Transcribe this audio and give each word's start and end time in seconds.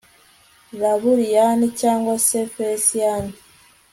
laburiyani 0.79 1.67
cyangwa 1.79 2.15
se 2.27 2.39
felesiyani 2.53 3.33